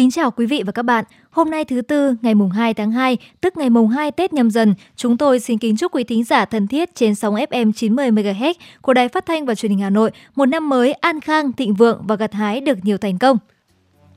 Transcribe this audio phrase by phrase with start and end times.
[0.00, 1.04] Kính chào quý vị và các bạn.
[1.30, 4.50] Hôm nay thứ tư, ngày mùng 2 tháng 2, tức ngày mùng 2 Tết nhâm
[4.50, 8.10] dần, chúng tôi xin kính chúc quý thính giả thân thiết trên sóng FM 90
[8.10, 11.52] MHz của Đài Phát thanh và Truyền hình Hà Nội một năm mới an khang,
[11.52, 13.36] thịnh vượng và gặt hái được nhiều thành công.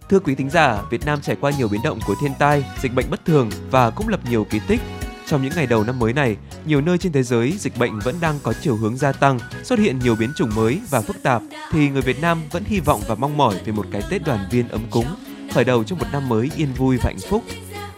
[0.10, 2.96] Thưa quý thính giả, Việt Nam trải qua nhiều biến động của thiên tai, dịch
[2.96, 4.82] bệnh bất thường và cũng lập nhiều kỳ tích.
[5.28, 8.16] Trong những ngày đầu năm mới này, nhiều nơi trên thế giới dịch bệnh vẫn
[8.22, 11.42] đang có chiều hướng gia tăng, xuất hiện nhiều biến chủng mới và phức tạp
[11.72, 14.40] thì người Việt Nam vẫn hy vọng và mong mỏi về một cái Tết đoàn
[14.52, 15.06] viên ấm cúng,
[15.54, 17.44] khởi đầu cho một năm mới yên vui và hạnh phúc.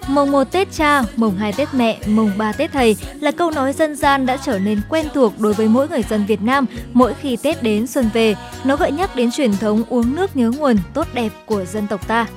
[0.07, 3.73] Mùng 1 Tết cha, mùng 2 Tết mẹ, mùng 3 Tết thầy là câu nói
[3.73, 7.13] dân gian đã trở nên quen thuộc đối với mỗi người dân Việt Nam mỗi
[7.13, 8.35] khi Tết đến xuân về.
[8.63, 12.07] Nó gợi nhắc đến truyền thống uống nước nhớ nguồn tốt đẹp của dân tộc
[12.07, 12.27] ta.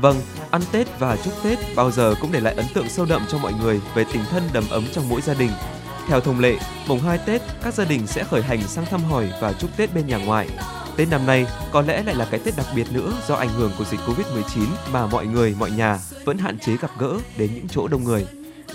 [0.00, 0.16] Vâng,
[0.50, 3.38] ăn Tết và chúc Tết bao giờ cũng để lại ấn tượng sâu đậm cho
[3.38, 5.50] mọi người về tình thân đầm ấm trong mỗi gia đình.
[6.08, 6.56] Theo thông lệ,
[6.88, 9.94] mùng 2 Tết, các gia đình sẽ khởi hành sang thăm hỏi và chúc Tết
[9.94, 10.48] bên nhà ngoại.
[10.96, 13.72] Tết năm nay có lẽ lại là cái Tết đặc biệt nữa do ảnh hưởng
[13.78, 17.68] của dịch Covid-19 mà mọi người, mọi nhà vẫn hạn chế gặp gỡ đến những
[17.68, 18.26] chỗ đông người.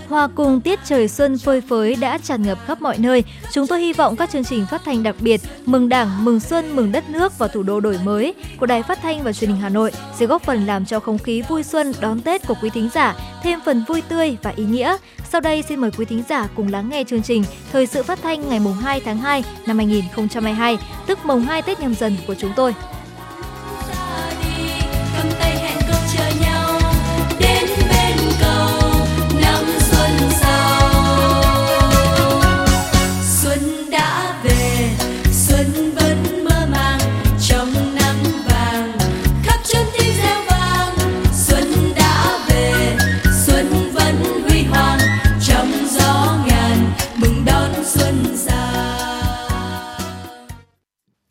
[0.09, 3.23] Hòa cùng tiết trời xuân phơi phới đã tràn ngập khắp mọi nơi.
[3.53, 6.75] Chúng tôi hy vọng các chương trình phát thanh đặc biệt mừng Đảng, mừng xuân,
[6.75, 9.59] mừng đất nước và thủ đô đổi mới của Đài Phát thanh và Truyền hình
[9.59, 12.69] Hà Nội sẽ góp phần làm cho không khí vui xuân đón Tết của quý
[12.69, 14.97] thính giả thêm phần vui tươi và ý nghĩa.
[15.29, 18.19] Sau đây xin mời quý thính giả cùng lắng nghe chương trình Thời sự phát
[18.23, 22.35] thanh ngày mùng 2 tháng 2 năm 2022, tức mùng 2 Tết nhâm dần của
[22.35, 22.73] chúng tôi.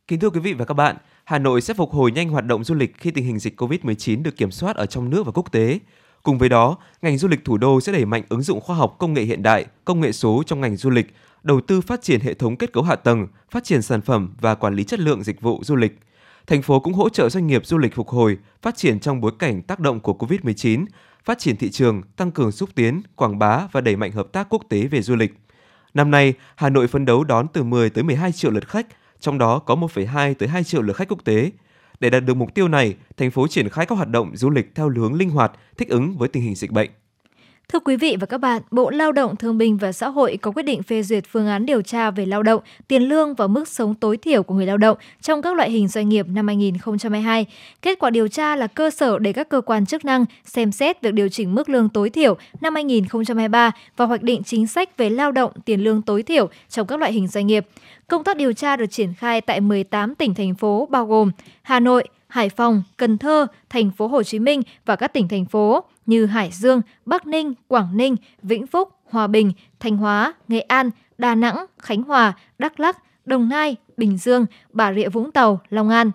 [0.08, 2.64] Kính thưa quý vị và các bạn, Hà Nội sẽ phục hồi nhanh hoạt động
[2.64, 5.52] du lịch khi tình hình dịch COVID-19 được kiểm soát ở trong nước và quốc
[5.52, 5.78] tế.
[6.22, 8.96] Cùng với đó, ngành du lịch thủ đô sẽ đẩy mạnh ứng dụng khoa học
[8.98, 12.20] công nghệ hiện đại, công nghệ số trong ngành du lịch, đầu tư phát triển
[12.20, 15.22] hệ thống kết cấu hạ tầng, phát triển sản phẩm và quản lý chất lượng
[15.22, 15.98] dịch vụ du lịch.
[16.46, 19.32] Thành phố cũng hỗ trợ doanh nghiệp du lịch phục hồi, phát triển trong bối
[19.38, 20.84] cảnh tác động của COVID-19,
[21.24, 24.46] phát triển thị trường, tăng cường xúc tiến, quảng bá và đẩy mạnh hợp tác
[24.50, 25.34] quốc tế về du lịch.
[25.94, 28.86] Năm nay, Hà Nội phấn đấu đón từ 10 tới 12 triệu lượt khách,
[29.20, 31.50] trong đó có 1,2 tới 2 triệu lượt khách quốc tế.
[32.00, 34.74] Để đạt được mục tiêu này, thành phố triển khai các hoạt động du lịch
[34.74, 36.90] theo hướng linh hoạt, thích ứng với tình hình dịch bệnh.
[37.72, 40.50] Thưa quý vị và các bạn, Bộ Lao động Thương binh và Xã hội có
[40.50, 43.68] quyết định phê duyệt phương án điều tra về lao động, tiền lương và mức
[43.68, 47.46] sống tối thiểu của người lao động trong các loại hình doanh nghiệp năm 2022.
[47.82, 51.02] Kết quả điều tra là cơ sở để các cơ quan chức năng xem xét
[51.02, 55.10] việc điều chỉnh mức lương tối thiểu năm 2023 và hoạch định chính sách về
[55.10, 57.66] lao động, tiền lương tối thiểu trong các loại hình doanh nghiệp.
[58.06, 61.30] Công tác điều tra được triển khai tại 18 tỉnh thành phố bao gồm
[61.62, 65.44] Hà Nội, Hải Phòng, Cần Thơ, thành phố Hồ Chí Minh và các tỉnh thành
[65.44, 70.60] phố như Hải Dương, Bắc Ninh, Quảng Ninh, Vĩnh Phúc, Hòa Bình, Thanh Hóa, Nghệ
[70.60, 75.60] An, Đà Nẵng, Khánh Hòa, Đắk Lắk, Đồng Nai, Bình Dương, Bà Rịa Vũng Tàu,
[75.70, 76.10] Long An.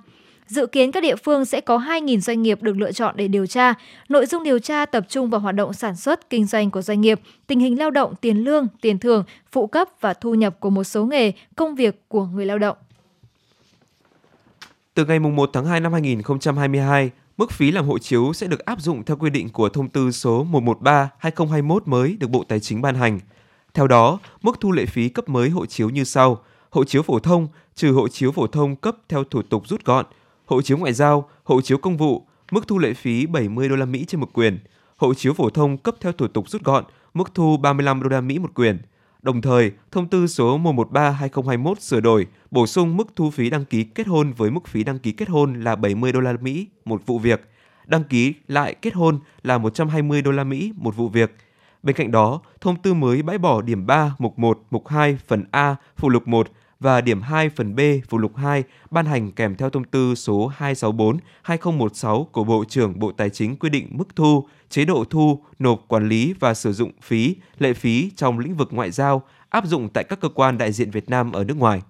[0.47, 3.45] Dự kiến các địa phương sẽ có 2.000 doanh nghiệp được lựa chọn để điều
[3.45, 3.73] tra.
[4.09, 7.01] Nội dung điều tra tập trung vào hoạt động sản xuất, kinh doanh của doanh
[7.01, 10.69] nghiệp, tình hình lao động, tiền lương, tiền thưởng, phụ cấp và thu nhập của
[10.69, 12.77] một số nghề, công việc của người lao động.
[14.95, 18.81] Từ ngày 1 tháng 2 năm 2022, mức phí làm hộ chiếu sẽ được áp
[18.81, 22.95] dụng theo quy định của thông tư số 113/2021 mới được Bộ Tài chính ban
[22.95, 23.19] hành.
[23.73, 26.37] Theo đó, mức thu lệ phí cấp mới hộ chiếu như sau:
[26.69, 30.05] hộ chiếu phổ thông trừ hộ chiếu phổ thông cấp theo thủ tục rút gọn,
[30.45, 33.85] hộ chiếu ngoại giao, hộ chiếu công vụ, mức thu lệ phí 70 đô la
[33.85, 34.59] Mỹ trên một quyền
[34.97, 38.21] hộ chiếu phổ thông cấp theo thủ tục rút gọn, mức thu 35 đô la
[38.21, 38.77] Mỹ một quyền
[39.23, 43.83] Đồng thời, thông tư số 113/2021 sửa đổi, bổ sung mức thu phí đăng ký
[43.83, 47.01] kết hôn với mức phí đăng ký kết hôn là 70 đô la Mỹ một
[47.05, 47.49] vụ việc,
[47.85, 51.35] đăng ký lại kết hôn là 120 đô la Mỹ một vụ việc.
[51.83, 55.43] Bên cạnh đó, thông tư mới bãi bỏ điểm 3 mục 1, mục 2 phần
[55.51, 56.47] A phụ lục 1
[56.83, 60.51] và điểm 2 phần B phụ lục 2 ban hành kèm theo thông tư số
[60.57, 65.85] 264/2016 của Bộ trưởng Bộ Tài chính quy định mức thu, chế độ thu, nộp
[65.87, 69.89] quản lý và sử dụng phí, lệ phí trong lĩnh vực ngoại giao áp dụng
[69.89, 71.81] tại các cơ quan đại diện Việt Nam ở nước ngoài.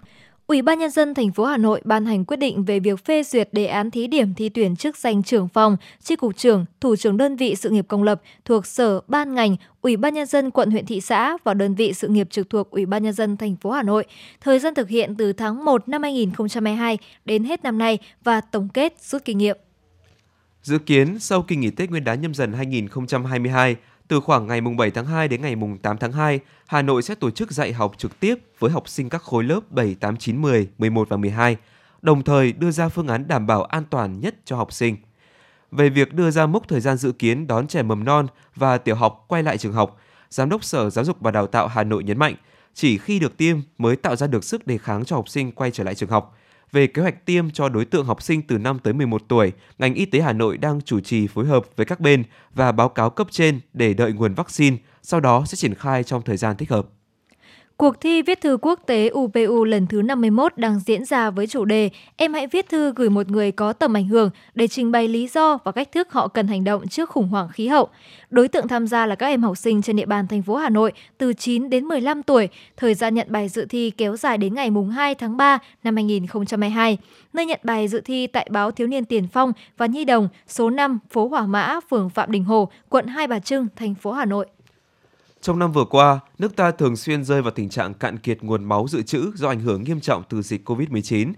[0.54, 3.24] Ủy ban nhân dân thành phố Hà Nội ban hành quyết định về việc phê
[3.24, 6.96] duyệt đề án thí điểm thi tuyển chức danh trưởng phòng, chi cục trưởng, thủ
[6.96, 10.52] trưởng đơn vị sự nghiệp công lập thuộc sở, ban ngành, Ủy ban nhân dân
[10.52, 13.38] quận huyện thị xã và đơn vị sự nghiệp trực thuộc Ủy ban nhân dân
[13.38, 14.06] thành phố Hà Nội.
[14.42, 18.70] Thời gian thực hiện từ tháng 1 năm 2022 đến hết năm nay và tổng
[18.74, 19.58] kết rút kinh nghiệm.
[20.64, 23.76] Dự kiến sau kỳ nghỉ Tết Nguyên đán nhâm dần 2022,
[24.08, 27.02] từ khoảng ngày mùng 7 tháng 2 đến ngày mùng 8 tháng 2, Hà Nội
[27.02, 30.18] sẽ tổ chức dạy học trực tiếp với học sinh các khối lớp 7, 8,
[30.18, 31.58] 9, 10, 11 và 12,
[32.02, 34.98] đồng thời đưa ra phương án đảm bảo an toàn nhất cho học sinh.
[35.72, 38.96] Về việc đưa ra mốc thời gian dự kiến đón trẻ mầm non và tiểu
[38.96, 39.98] học quay lại trường học,
[40.30, 42.36] Giám đốc Sở Giáo dục và Đào tạo Hà Nội nhấn mạnh,
[42.74, 45.72] chỉ khi được tiêm mới tạo ra được sức đề kháng cho học sinh quay
[45.72, 46.38] trở lại trường học.
[46.74, 49.94] Về kế hoạch tiêm cho đối tượng học sinh từ 5 tới 11 tuổi, ngành
[49.94, 52.24] y tế Hà Nội đang chủ trì phối hợp với các bên
[52.54, 56.22] và báo cáo cấp trên để đợi nguồn vaccine, sau đó sẽ triển khai trong
[56.22, 56.88] thời gian thích hợp.
[57.78, 61.66] Cuộc thi viết thư quốc tế UPU lần thứ 51 đang diễn ra với chủ
[61.66, 65.08] đề Em hãy viết thư gửi một người có tầm ảnh hưởng để trình bày
[65.08, 67.88] lý do và cách thức họ cần hành động trước khủng hoảng khí hậu.
[68.30, 70.70] Đối tượng tham gia là các em học sinh trên địa bàn thành phố Hà
[70.70, 72.50] Nội từ 9 đến 15 tuổi.
[72.78, 76.98] Thời gian nhận bài dự thi kéo dài đến ngày 2 tháng 3 năm 2022.
[77.34, 80.70] Nơi nhận bài dự thi tại báo Thiếu niên Tiền Phong và Nhi Đồng, số
[80.70, 84.26] 5, phố Hỏa Mã, phường Phạm Đình Hồ, quận Hai Bà Trưng, thành phố Hà
[84.26, 84.46] Nội.
[85.44, 88.64] Trong năm vừa qua, nước ta thường xuyên rơi vào tình trạng cạn kiệt nguồn
[88.64, 91.34] máu dự trữ do ảnh hưởng nghiêm trọng từ dịch COVID-19.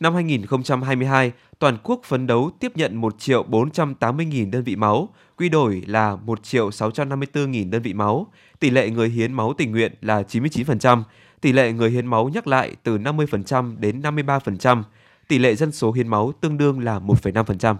[0.00, 5.08] Năm 2022, toàn quốc phấn đấu tiếp nhận 1 triệu 480 nghìn đơn vị máu,
[5.36, 8.26] quy đổi là 1 triệu 654 nghìn đơn vị máu.
[8.60, 11.02] Tỷ lệ người hiến máu tình nguyện là 99%,
[11.40, 14.82] tỷ lệ người hiến máu nhắc lại từ 50% đến 53%,
[15.28, 17.76] tỷ lệ dân số hiến máu tương đương là 1,5%.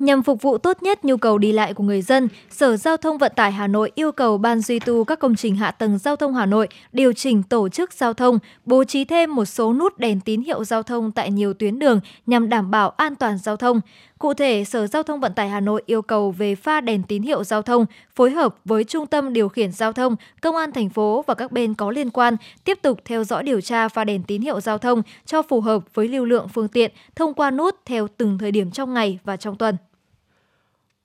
[0.00, 3.18] Nhằm phục vụ tốt nhất nhu cầu đi lại của người dân, Sở Giao thông
[3.18, 6.16] Vận tải Hà Nội yêu cầu Ban duy tu các công trình hạ tầng giao
[6.16, 9.98] thông Hà Nội điều chỉnh tổ chức giao thông, bố trí thêm một số nút
[9.98, 13.56] đèn tín hiệu giao thông tại nhiều tuyến đường nhằm đảm bảo an toàn giao
[13.56, 13.80] thông.
[14.18, 17.22] Cụ thể, Sở Giao thông Vận tải Hà Nội yêu cầu về pha đèn tín
[17.22, 20.88] hiệu giao thông, phối hợp với Trung tâm Điều khiển Giao thông, Công an thành
[20.88, 24.22] phố và các bên có liên quan tiếp tục theo dõi điều tra pha đèn
[24.22, 27.76] tín hiệu giao thông cho phù hợp với lưu lượng phương tiện thông qua nút
[27.86, 29.76] theo từng thời điểm trong ngày và trong tuần.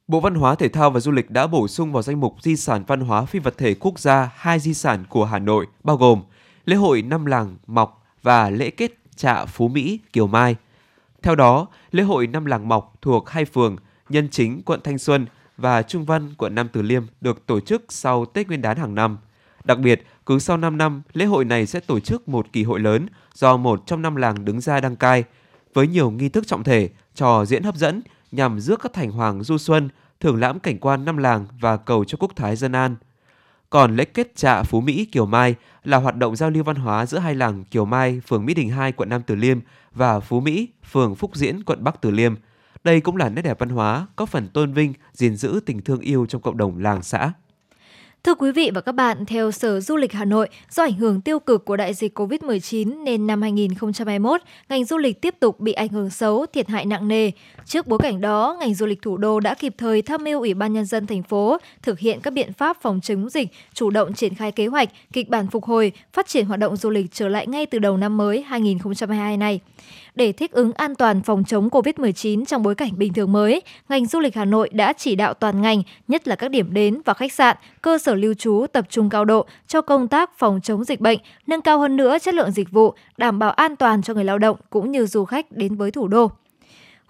[0.08, 2.56] Bộ Văn hóa Thể thao và Du lịch đã bổ sung vào danh mục di
[2.56, 5.98] sản văn hóa phi vật thể quốc gia hai di sản của Hà Nội bao
[5.98, 6.22] gồm
[6.66, 10.56] lễ hội năm làng Mọc và lễ kết trạ Phú Mỹ Kiều Mai.
[11.22, 13.76] Theo đó, lễ hội năm làng Mọc thuộc hai phường
[14.10, 15.26] Nhân Chính quận Thanh Xuân
[15.58, 18.96] và Trung Văn quận Nam Từ Liêm được tổ chức sau Tết Nguyên đán hàng
[18.96, 19.18] năm.
[19.64, 22.80] Đặc biệt, cứ sau 5 năm, lễ hội này sẽ tổ chức một kỳ hội
[22.80, 25.24] lớn do một trong năm làng đứng ra đăng cai
[25.74, 28.02] với nhiều nghi thức trọng thể, trò diễn hấp dẫn
[28.36, 29.90] nhằm rước các thành hoàng du xuân,
[30.20, 32.96] thưởng lãm cảnh quan năm làng và cầu cho quốc thái dân an.
[33.70, 37.06] Còn lễ kết trạ Phú Mỹ Kiều Mai là hoạt động giao lưu văn hóa
[37.06, 39.60] giữa hai làng Kiều Mai, phường Mỹ Đình 2, quận Nam Từ Liêm
[39.92, 42.36] và Phú Mỹ, phường Phúc Diễn, quận Bắc Từ Liêm.
[42.84, 46.00] Đây cũng là nét đẹp văn hóa, có phần tôn vinh, gìn giữ tình thương
[46.00, 47.32] yêu trong cộng đồng làng xã.
[48.26, 51.22] Thưa quý vị và các bạn, theo Sở Du lịch Hà Nội, do ảnh hưởng
[51.22, 55.74] tiêu cực của đại dịch COVID-19 nên năm 2021, ngành du lịch tiếp tục bị
[55.74, 57.32] ảnh hưởng xấu, thiệt hại nặng nề.
[57.66, 60.54] Trước bối cảnh đó, ngành du lịch thủ đô đã kịp thời tham mưu Ủy
[60.54, 64.14] ban Nhân dân thành phố thực hiện các biện pháp phòng chống dịch, chủ động
[64.14, 67.28] triển khai kế hoạch, kịch bản phục hồi, phát triển hoạt động du lịch trở
[67.28, 69.60] lại ngay từ đầu năm mới 2022 này.
[70.16, 74.06] Để thích ứng an toàn phòng chống COVID-19 trong bối cảnh bình thường mới, ngành
[74.06, 77.14] du lịch Hà Nội đã chỉ đạo toàn ngành, nhất là các điểm đến và
[77.14, 80.84] khách sạn, cơ sở lưu trú tập trung cao độ cho công tác phòng chống
[80.84, 84.14] dịch bệnh, nâng cao hơn nữa chất lượng dịch vụ, đảm bảo an toàn cho
[84.14, 86.32] người lao động cũng như du khách đến với thủ đô.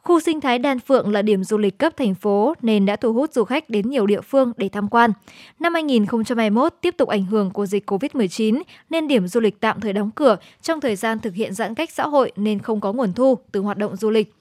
[0.06, 3.14] Khu sinh thái Đan Phượng là điểm du lịch cấp thành phố nên đã thu
[3.14, 5.12] hút du khách đến nhiều địa phương để tham quan.
[5.60, 9.94] Năm 2021 tiếp tục ảnh hưởng của dịch COVID-19 nên điểm du lịch tạm thời
[9.94, 13.14] đóng cửa trong thời gian thực hiện giãn cách xã hội nên không có nguồn
[13.14, 14.34] thu từ hoạt động du lịch.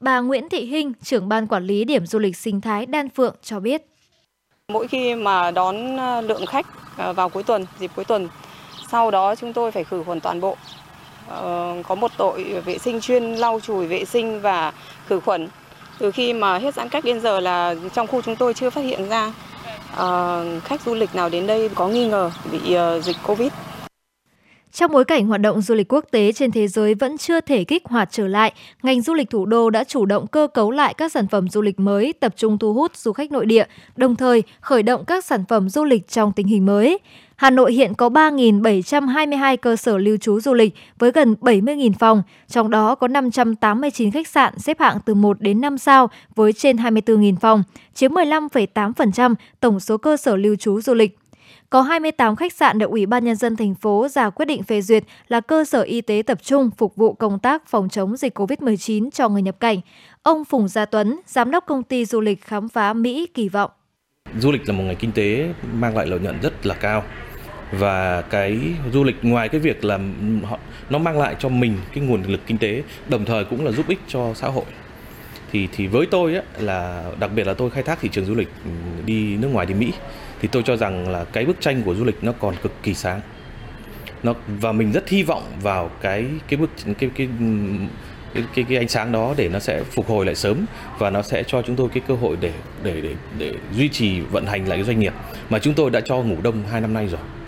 [0.00, 3.36] Bà Nguyễn Thị Hinh, trưởng ban quản lý điểm du lịch sinh thái Đan Phượng
[3.42, 3.86] cho biết.
[4.68, 6.66] Mỗi khi mà đón lượng khách
[7.16, 8.28] vào cuối tuần, dịp cuối tuần,
[8.90, 10.56] sau đó chúng tôi phải khử khuẩn toàn bộ
[11.28, 14.72] Ờ, có một đội vệ sinh chuyên lau chùi vệ sinh và
[15.06, 15.48] khử khuẩn.
[15.98, 18.80] Từ khi mà hết giãn cách đến giờ là trong khu chúng tôi chưa phát
[18.80, 19.32] hiện ra
[19.96, 23.52] ờ, khách du lịch nào đến đây có nghi ngờ bị ờ, dịch Covid.
[24.72, 27.64] Trong bối cảnh hoạt động du lịch quốc tế trên thế giới vẫn chưa thể
[27.64, 28.52] kích hoạt trở lại,
[28.82, 31.62] ngành du lịch thủ đô đã chủ động cơ cấu lại các sản phẩm du
[31.62, 33.64] lịch mới tập trung thu hút du khách nội địa,
[33.96, 36.98] đồng thời khởi động các sản phẩm du lịch trong tình hình mới.
[37.42, 42.22] Hà Nội hiện có 3.722 cơ sở lưu trú du lịch với gần 70.000 phòng,
[42.48, 46.76] trong đó có 589 khách sạn xếp hạng từ 1 đến 5 sao với trên
[46.76, 47.62] 24.000 phòng,
[47.94, 51.18] chiếm 15,8% tổng số cơ sở lưu trú du lịch.
[51.70, 54.82] Có 28 khách sạn được Ủy ban Nhân dân thành phố ra quyết định phê
[54.82, 58.38] duyệt là cơ sở y tế tập trung phục vụ công tác phòng chống dịch
[58.38, 59.80] COVID-19 cho người nhập cảnh.
[60.22, 63.70] Ông Phùng Gia Tuấn, Giám đốc công ty du lịch khám phá Mỹ kỳ vọng.
[64.38, 67.02] Du lịch là một ngành kinh tế mang lại lợi nhuận rất là cao
[67.72, 68.58] và cái
[68.92, 69.98] du lịch ngoài cái việc là
[70.44, 70.58] họ
[70.90, 73.88] nó mang lại cho mình cái nguồn lực kinh tế đồng thời cũng là giúp
[73.88, 74.64] ích cho xã hội
[75.52, 78.34] thì thì với tôi á, là đặc biệt là tôi khai thác thị trường du
[78.34, 78.70] lịch ừ,
[79.06, 79.92] đi nước ngoài đi Mỹ
[80.40, 82.94] thì tôi cho rằng là cái bức tranh của du lịch nó còn cực kỳ
[82.94, 83.20] sáng
[84.22, 87.46] nó và mình rất hy vọng vào cái cái bức cái cái ừ,
[88.34, 90.66] cái, cái cái ánh sáng đó để nó sẽ phục hồi lại sớm
[90.98, 92.52] và nó sẽ cho chúng tôi cái cơ hội để
[92.82, 95.12] để để để duy trì vận hành lại cái doanh nghiệp
[95.50, 97.41] mà chúng tôi đã cho ngủ đông hai năm nay rồi.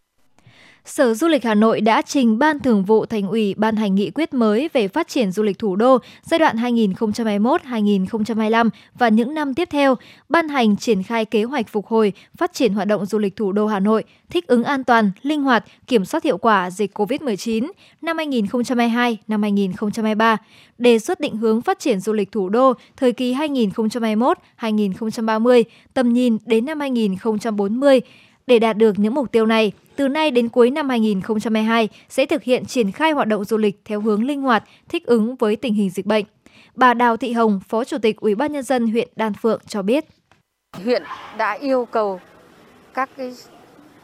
[0.84, 4.10] Sở Du lịch Hà Nội đã trình Ban Thường vụ Thành ủy ban hành nghị
[4.10, 9.54] quyết mới về phát triển du lịch thủ đô giai đoạn 2021-2025 và những năm
[9.54, 9.94] tiếp theo,
[10.28, 13.52] ban hành triển khai kế hoạch phục hồi, phát triển hoạt động du lịch thủ
[13.52, 17.70] đô Hà Nội, thích ứng an toàn, linh hoạt, kiểm soát hiệu quả dịch COVID-19
[18.02, 20.36] năm 2022 năm 2023,
[20.78, 25.62] đề xuất định hướng phát triển du lịch thủ đô thời kỳ 2021-2030,
[25.94, 28.00] tầm nhìn đến năm 2040
[28.46, 32.42] để đạt được những mục tiêu này, từ nay đến cuối năm 2022 sẽ thực
[32.42, 35.74] hiện triển khai hoạt động du lịch theo hướng linh hoạt, thích ứng với tình
[35.74, 36.24] hình dịch bệnh.
[36.74, 39.82] Bà Đào Thị Hồng, Phó Chủ tịch Ủy ban nhân dân huyện Đan Phượng cho
[39.82, 40.04] biết.
[40.84, 41.02] Huyện
[41.36, 42.20] đã yêu cầu
[42.94, 43.34] các cái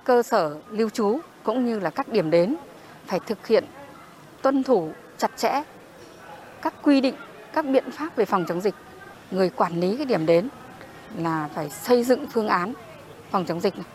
[0.05, 2.57] cơ sở lưu trú cũng như là các điểm đến
[3.07, 3.65] phải thực hiện
[4.43, 5.63] tuân thủ chặt chẽ
[6.63, 7.15] các quy định,
[7.53, 8.75] các biện pháp về phòng chống dịch.
[9.31, 10.49] Người quản lý cái điểm đến
[11.17, 12.73] là phải xây dựng phương án
[13.31, 13.87] phòng chống dịch này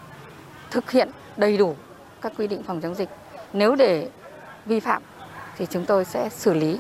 [0.71, 1.75] thực hiện đầy đủ
[2.21, 3.09] các quy định phòng chống dịch.
[3.53, 4.07] Nếu để
[4.65, 5.01] vi phạm
[5.57, 6.77] thì chúng tôi sẽ xử lý.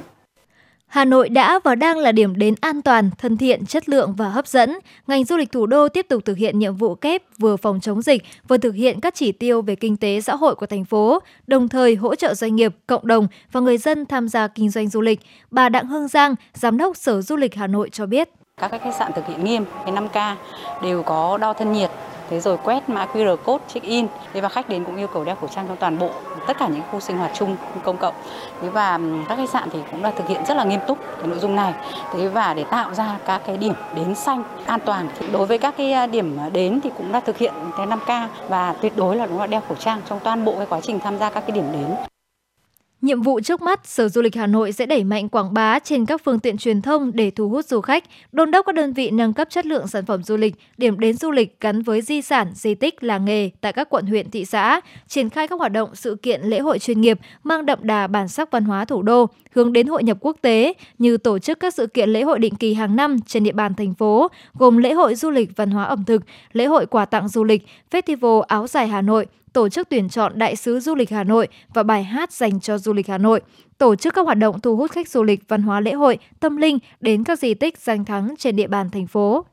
[0.87, 4.29] Hà Nội đã và đang là điểm đến an toàn, thân thiện, chất lượng và
[4.29, 4.79] hấp dẫn.
[5.07, 8.01] Ngành du lịch thủ đô tiếp tục thực hiện nhiệm vụ kép vừa phòng chống
[8.01, 11.19] dịch, vừa thực hiện các chỉ tiêu về kinh tế xã hội của thành phố,
[11.47, 14.89] đồng thời hỗ trợ doanh nghiệp, cộng đồng và người dân tham gia kinh doanh
[14.89, 15.19] du lịch.
[15.51, 18.29] Bà Đặng Hương Giang, Giám đốc Sở Du lịch Hà Nội cho biết.
[18.57, 20.35] Các khách sạn thực hiện nghiêm cái 5K
[20.81, 21.91] đều có đo thân nhiệt
[22.29, 25.23] thế rồi quét mã QR code check in thế và khách đến cũng yêu cầu
[25.23, 26.09] đeo khẩu trang trong toàn bộ,
[26.47, 28.13] tất cả những khu sinh hoạt chung công cộng.
[28.61, 31.27] Thế và các khách sạn thì cũng đã thực hiện rất là nghiêm túc cái
[31.27, 31.73] nội dung này.
[32.13, 35.57] Thế và để tạo ra các cái điểm đến xanh an toàn thì đối với
[35.57, 38.93] các cái à, điểm à, đến thì cũng đã thực hiện cái 5K và tuyệt
[38.97, 41.29] đối là đúng là đeo khẩu trang trong toàn bộ cái quá trình tham gia
[41.29, 41.95] các cái điểm đến.
[43.05, 46.05] Nhiệm vụ trước mắt, Sở Du lịch Hà Nội sẽ đẩy mạnh quảng bá trên
[46.05, 49.11] các phương tiện truyền thông để thu hút du khách, đôn đốc các đơn vị
[49.11, 52.21] nâng cấp chất lượng sản phẩm du lịch, điểm đến du lịch gắn với di
[52.21, 55.71] sản, di tích, làng nghề tại các quận huyện, thị xã, triển khai các hoạt
[55.71, 59.01] động sự kiện lễ hội chuyên nghiệp mang đậm đà bản sắc văn hóa thủ
[59.01, 62.39] đô, hướng đến hội nhập quốc tế như tổ chức các sự kiện lễ hội
[62.39, 65.71] định kỳ hàng năm trên địa bàn thành phố, gồm lễ hội du lịch văn
[65.71, 66.21] hóa ẩm thực,
[66.53, 70.31] lễ hội quà tặng du lịch, Festival áo dài Hà Nội, tổ chức tuyển chọn
[70.35, 73.41] đại sứ du lịch Hà Nội và bài hát dành cho du lịch Hà Nội,
[73.77, 76.57] tổ chức các hoạt động thu hút khách du lịch văn hóa lễ hội, tâm
[76.57, 79.45] linh đến các di tích danh thắng trên địa bàn thành phố.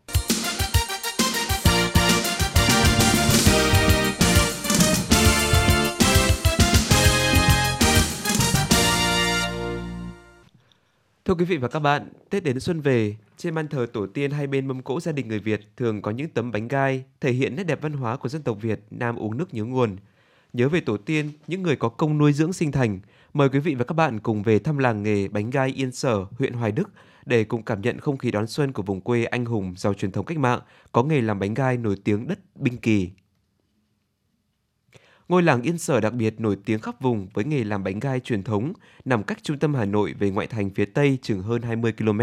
[11.25, 14.31] Thưa quý vị và các bạn, Tết đến xuân về, trên ban thờ tổ tiên
[14.31, 17.33] hai bên mâm cỗ gia đình người Việt thường có những tấm bánh gai thể
[17.33, 19.97] hiện nét đẹp văn hóa của dân tộc Việt Nam uống nước nhớ nguồn.
[20.53, 23.01] Nhớ về tổ tiên, những người có công nuôi dưỡng sinh thành,
[23.35, 26.27] mời quý vị và các bạn cùng về thăm làng nghề bánh gai Yên Sở,
[26.39, 26.91] huyện Hoài Đức
[27.27, 30.13] để cùng cảm nhận không khí đón xuân của vùng quê anh hùng giàu truyền
[30.13, 30.61] thống cách mạng,
[30.93, 33.11] có nghề làm bánh gai nổi tiếng đất Binh Kỳ.
[35.33, 38.21] Ngôi làng Yên Sở đặc biệt nổi tiếng khắp vùng với nghề làm bánh gai
[38.21, 38.73] truyền thống,
[39.05, 42.21] nằm cách trung tâm Hà Nội về ngoại thành phía Tây chừng hơn 20 km.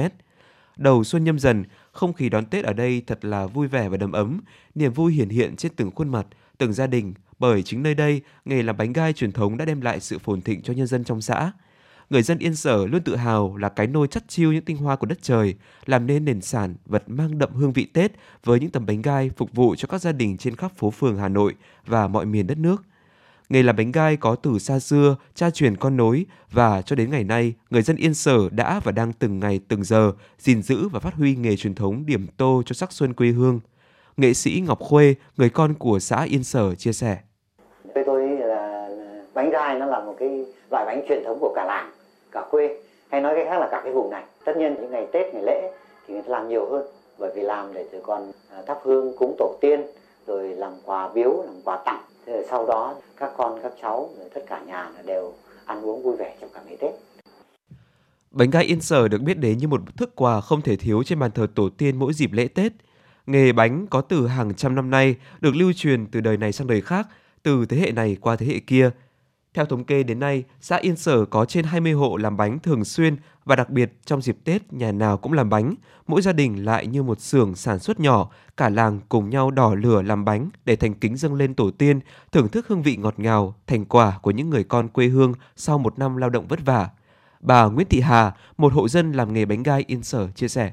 [0.77, 3.97] Đầu xuân nhâm dần, không khí đón Tết ở đây thật là vui vẻ và
[3.97, 4.41] đầm ấm,
[4.75, 8.21] niềm vui hiển hiện trên từng khuôn mặt, từng gia đình, bởi chính nơi đây,
[8.45, 11.03] nghề làm bánh gai truyền thống đã đem lại sự phồn thịnh cho nhân dân
[11.03, 11.51] trong xã.
[12.09, 14.95] Người dân Yên Sở luôn tự hào là cái nôi chắt chiêu những tinh hoa
[14.95, 18.11] của đất trời, làm nên nền sản vật mang đậm hương vị Tết
[18.43, 21.17] với những tấm bánh gai phục vụ cho các gia đình trên khắp phố phường
[21.17, 22.83] Hà Nội và mọi miền đất nước.
[23.49, 27.11] Nghề làm bánh gai có từ xa xưa, cha truyền con nối và cho đến
[27.11, 30.87] ngày nay, người dân Yên Sở đã và đang từng ngày từng giờ gìn giữ
[30.87, 33.59] và phát huy nghề truyền thống điểm tô cho sắc xuân quê hương.
[34.17, 37.17] Nghệ sĩ Ngọc Khuê, người con của xã Yên Sở chia sẻ.
[37.93, 38.89] Với tôi là
[39.33, 41.91] bánh gai nó là một cái loại bánh truyền thống của cả làng,
[42.31, 44.23] cả quê, hay nói cách khác là cả cái vùng này.
[44.45, 45.71] Tất nhiên những ngày Tết, ngày lễ
[46.07, 46.85] thì người ta làm nhiều hơn,
[47.19, 49.81] bởi vì làm để rồi còn à, thắp hương cúng tổ tiên,
[50.27, 54.09] rồi làm quà biếu, làm quà tặng thế rồi sau đó các con các cháu
[54.19, 55.33] rồi tất cả nhà đều
[55.65, 56.91] ăn uống vui vẻ trong cả ngày tết
[58.31, 61.19] Bánh gai Yên Sở được biết đến như một thức quà không thể thiếu trên
[61.19, 62.71] bàn thờ tổ tiên mỗi dịp lễ Tết.
[63.25, 66.67] Nghề bánh có từ hàng trăm năm nay được lưu truyền từ đời này sang
[66.67, 67.07] đời khác,
[67.43, 68.89] từ thế hệ này qua thế hệ kia.
[69.59, 72.85] Theo thống kê đến nay, xã Yên Sở có trên 20 hộ làm bánh thường
[72.85, 75.75] xuyên và đặc biệt trong dịp Tết nhà nào cũng làm bánh,
[76.07, 79.75] mỗi gia đình lại như một xưởng sản xuất nhỏ, cả làng cùng nhau đỏ
[79.75, 81.99] lửa làm bánh để thành kính dâng lên tổ tiên,
[82.31, 85.77] thưởng thức hương vị ngọt ngào, thành quả của những người con quê hương sau
[85.77, 86.89] một năm lao động vất vả.
[87.39, 90.71] Bà Nguyễn Thị Hà, một hộ dân làm nghề bánh gai Yên Sở chia sẻ.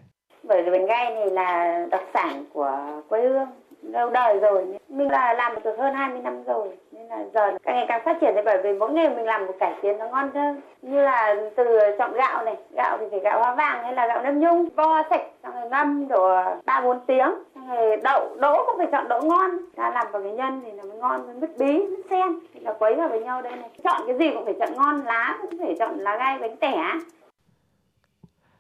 [0.49, 4.79] Bởi vì bánh gai này là đặc sản của quê hương lâu đời rồi.
[4.89, 6.69] Mình là làm được hơn 20 năm rồi.
[6.93, 9.47] Nên là giờ càng ngày càng phát triển thì bởi vì mỗi ngày mình làm
[9.47, 10.61] một cải tiến nó ngon hơn.
[10.83, 14.23] Như là từ chọn gạo này, gạo thì phải gạo hoa vàng hay là gạo
[14.23, 17.31] nếp nhung, vo sạch xong rồi ngâm độ 3 4 tiếng.
[17.55, 19.51] Xong rồi đậu, đỗ cũng phải chọn đỗ ngon.
[19.77, 22.61] Ta làm vào cái nhân thì nó mới ngon với mứt bí, mứt sen thì
[22.61, 23.71] là quấy vào với nhau đây này.
[23.85, 26.93] Chọn cái gì cũng phải chọn ngon, lá cũng phải chọn lá gai bánh tẻ.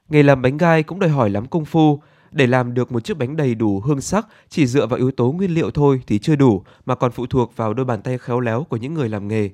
[0.08, 1.98] Nghề làm bánh gai cũng đòi hỏi lắm công phu.
[2.32, 5.32] Để làm được một chiếc bánh đầy đủ hương sắc, chỉ dựa vào yếu tố
[5.32, 8.40] nguyên liệu thôi thì chưa đủ, mà còn phụ thuộc vào đôi bàn tay khéo
[8.40, 9.50] léo của những người làm nghề.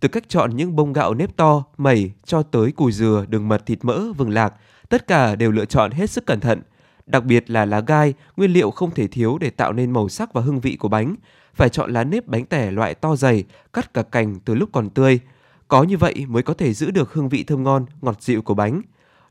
[0.00, 3.66] Từ cách chọn những bông gạo nếp to, mẩy cho tới cùi dừa, đường mật,
[3.66, 4.54] thịt mỡ, vừng lạc,
[4.88, 6.62] tất cả đều lựa chọn hết sức cẩn thận.
[7.06, 10.32] Đặc biệt là lá gai, nguyên liệu không thể thiếu để tạo nên màu sắc
[10.32, 11.16] và hương vị của bánh.
[11.54, 14.90] Phải chọn lá nếp bánh tẻ loại to dày, cắt cả cành từ lúc còn
[14.90, 15.20] tươi.
[15.68, 18.54] Có như vậy mới có thể giữ được hương vị thơm ngon, ngọt dịu của
[18.54, 18.82] bánh.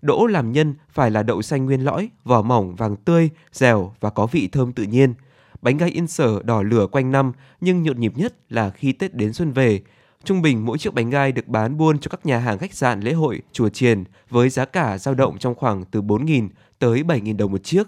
[0.02, 4.10] Đỗ làm nhân phải là đậu xanh nguyên lõi, vỏ mỏng, vàng tươi, dẻo và
[4.10, 5.14] có vị thơm tự nhiên.
[5.62, 9.16] Bánh gai yên sở đỏ lửa quanh năm nhưng nhộn nhịp nhất là khi Tết
[9.16, 9.82] đến xuân về.
[10.24, 13.00] Trung bình mỗi chiếc bánh gai được bán buôn cho các nhà hàng khách sạn
[13.00, 16.50] lễ hội, chùa chiền với giá cả dao động trong khoảng từ 4.000
[16.80, 17.88] tới 7.000 đồng một chiếc.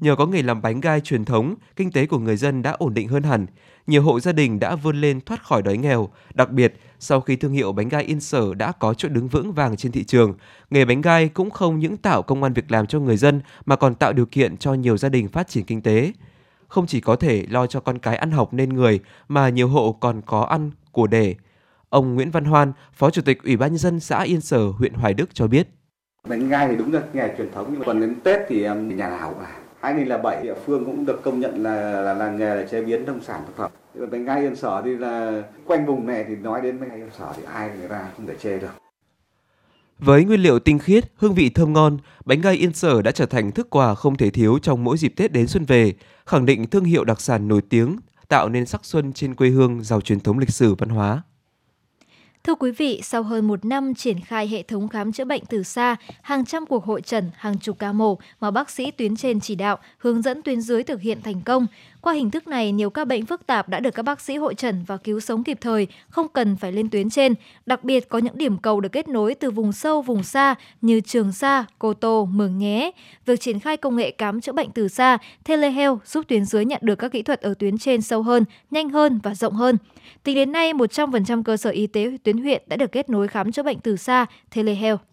[0.00, 2.94] Nhờ có nghề làm bánh gai truyền thống, kinh tế của người dân đã ổn
[2.94, 3.46] định hơn hẳn.
[3.86, 7.36] Nhiều hộ gia đình đã vươn lên thoát khỏi đói nghèo, đặc biệt sau khi
[7.36, 10.34] thương hiệu bánh gai Yên Sở đã có chỗ đứng vững vàng trên thị trường,
[10.70, 13.76] nghề bánh gai cũng không những tạo công an việc làm cho người dân mà
[13.76, 16.12] còn tạo điều kiện cho nhiều gia đình phát triển kinh tế.
[16.68, 19.92] Không chỉ có thể lo cho con cái ăn học nên người mà nhiều hộ
[20.00, 21.34] còn có ăn của để.
[21.88, 24.92] Ông Nguyễn Văn Hoan, Phó Chủ tịch Ủy ban nhân dân xã Yên Sở, huyện
[24.94, 25.68] Hoài Đức cho biết.
[26.28, 29.30] Bánh gai thì đúng là nghề truyền thống nhưng còn đến Tết thì nhà nào
[29.34, 32.82] cũng làm 2007 địa phương cũng được công nhận là là làng nghề là chế
[32.82, 33.70] biến nông sản thực phẩm.
[34.10, 37.10] Bánh gai Yên Sở thì là quanh vùng này thì nói đến bánh gai Yên
[37.18, 38.68] Sở thì ai người ta không thể chê được.
[39.98, 43.26] Với nguyên liệu tinh khiết, hương vị thơm ngon, bánh gai Yên Sở đã trở
[43.26, 45.92] thành thức quà không thể thiếu trong mỗi dịp Tết đến xuân về,
[46.26, 47.96] khẳng định thương hiệu đặc sản nổi tiếng,
[48.28, 51.22] tạo nên sắc xuân trên quê hương giàu truyền thống lịch sử văn hóa.
[52.44, 55.62] Thưa quý vị, sau hơn một năm triển khai hệ thống khám chữa bệnh từ
[55.62, 59.40] xa, hàng trăm cuộc hội trần, hàng chục ca mổ mà bác sĩ tuyến trên
[59.40, 61.66] chỉ đạo, hướng dẫn tuyến dưới thực hiện thành công.
[62.02, 64.54] Qua hình thức này, nhiều ca bệnh phức tạp đã được các bác sĩ hội
[64.54, 67.34] trần và cứu sống kịp thời, không cần phải lên tuyến trên.
[67.66, 71.00] Đặc biệt có những điểm cầu được kết nối từ vùng sâu, vùng xa như
[71.00, 72.90] Trường Sa, Cô Tô, Mường Nhé.
[73.26, 76.80] Việc triển khai công nghệ khám chữa bệnh từ xa, telehealth giúp tuyến dưới nhận
[76.84, 79.76] được các kỹ thuật ở tuyến trên sâu hơn, nhanh hơn và rộng hơn.
[80.22, 83.52] Tính đến nay, 100% cơ sở y tế tuyến huyện đã được kết nối khám
[83.52, 85.11] chữa bệnh từ xa, telehealth.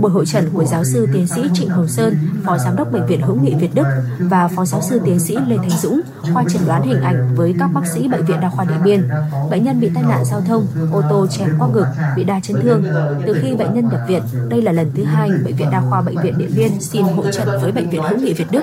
[0.00, 3.06] Buổi hội trần của giáo sư tiến sĩ Trịnh Hồng Sơn, Phó Giám đốc Bệnh
[3.06, 3.84] viện Hữu nghị Việt Đức
[4.18, 6.00] và Phó Giáo sư tiến sĩ Lê Thành Dũng,
[6.32, 9.08] khoa chẩn đoán hình ảnh với các bác sĩ Bệnh viện Đa khoa Điện Biên.
[9.50, 12.60] Bệnh nhân bị tai nạn giao thông, ô tô chèn qua ngực, bị đa chấn
[12.62, 12.84] thương.
[13.26, 16.00] Từ khi bệnh nhân nhập viện, đây là lần thứ hai Bệnh viện Đa khoa
[16.00, 18.62] Bệnh viện Điện Biên xin hỗ trợ với Bệnh viện Hữu nghị Việt Đức.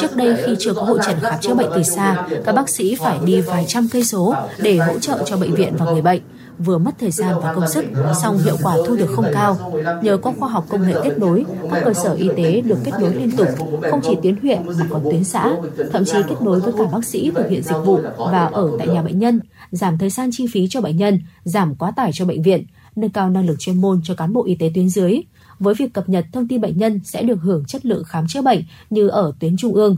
[0.00, 2.96] Trước đây khi chưa có hội trần khám chữa bệnh từ xa, các bác sĩ
[3.00, 6.22] phải đi vài trăm cây số để hỗ trợ cho bệnh viện và người bệnh
[6.58, 7.84] vừa mất thời gian và công sức,
[8.22, 9.72] song hiệu quả thu được không cao.
[10.02, 12.92] Nhờ có khoa học công nghệ kết nối, các cơ sở y tế được kết
[13.00, 13.48] nối liên tục,
[13.90, 15.56] không chỉ tuyến huyện mà còn tuyến xã,
[15.92, 18.88] thậm chí kết nối với cả bác sĩ thực hiện dịch vụ và ở tại
[18.88, 19.40] nhà bệnh nhân,
[19.70, 22.66] giảm thời gian chi phí cho bệnh nhân, giảm quá tải cho bệnh viện,
[22.96, 25.20] nâng cao năng lực chuyên môn cho cán bộ y tế tuyến dưới.
[25.58, 28.42] Với việc cập nhật thông tin bệnh nhân sẽ được hưởng chất lượng khám chữa
[28.42, 29.96] bệnh như ở tuyến trung ương.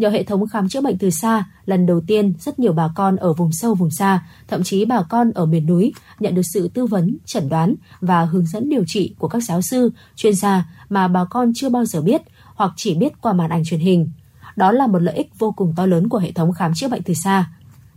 [0.00, 3.16] Nhờ hệ thống khám chữa bệnh từ xa, lần đầu tiên rất nhiều bà con
[3.16, 6.68] ở vùng sâu vùng xa, thậm chí bà con ở miền núi nhận được sự
[6.68, 10.68] tư vấn, chẩn đoán và hướng dẫn điều trị của các giáo sư, chuyên gia
[10.88, 12.22] mà bà con chưa bao giờ biết
[12.54, 14.10] hoặc chỉ biết qua màn ảnh truyền hình.
[14.56, 17.02] Đó là một lợi ích vô cùng to lớn của hệ thống khám chữa bệnh
[17.02, 17.50] từ xa.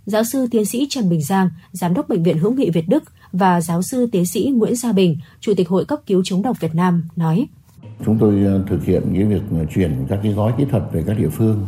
[0.06, 3.04] Giáo sư tiến sĩ Trần Bình Giang, giám đốc bệnh viện hữu nghị Việt Đức
[3.32, 6.60] và giáo sư tiến sĩ Nguyễn Gia Bình, chủ tịch Hội cấp cứu chống độc
[6.60, 7.48] Việt Nam nói:
[8.06, 11.04] Chúng tôi ờ, thực hiện cái việc ờ, chuyển các cái gói kỹ thuật về
[11.08, 11.68] các địa phương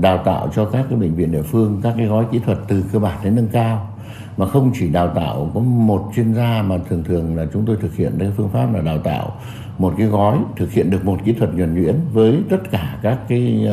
[0.00, 2.84] đào tạo cho các cái bệnh viện địa phương các cái gói kỹ thuật từ
[2.92, 3.88] cơ bản đến nâng cao.
[4.36, 7.76] Mà không chỉ đào tạo có một chuyên gia mà thường thường là chúng tôi
[7.80, 9.32] thực hiện cái phương pháp là đào tạo
[9.78, 13.18] một cái gói thực hiện được một kỹ thuật nhuần nhuyễn với tất cả các
[13.28, 13.68] cái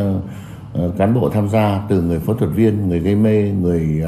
[0.85, 4.03] uh, cán bộ tham gia từ người phẫu thuật viên người gây mê người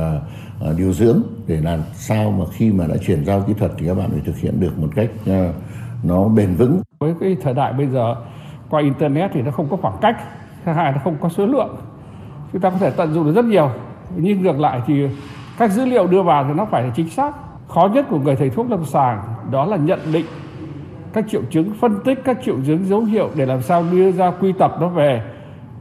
[0.69, 3.87] uh, điều dưỡng để làm sao mà khi mà đã chuyển giao kỹ thuật thì
[3.87, 5.55] các bạn phải thực hiện được một cách uh,
[6.03, 6.81] nó bền vững.
[6.99, 8.15] Với cái thời đại bây giờ
[8.69, 10.17] qua internet thì nó không có khoảng cách
[10.63, 11.75] hai nó không có số lượng
[12.53, 13.71] chúng ta có thể tận dụng được rất nhiều
[14.15, 14.93] nhưng ngược lại thì
[15.57, 17.35] các dữ liệu đưa vào thì nó phải là chính xác
[17.67, 20.25] khó nhất của người thầy thuốc lâm sàng đó là nhận định
[21.13, 24.31] các triệu chứng phân tích các triệu chứng dấu hiệu để làm sao đưa ra
[24.31, 25.23] quy tập nó về